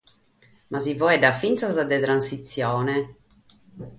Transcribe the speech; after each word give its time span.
Ma 0.71 0.79
si 0.85 0.93
faeddat 1.01 1.39
fintzas 1.41 1.75
de 1.91 1.97
«transitzione». 2.05 2.97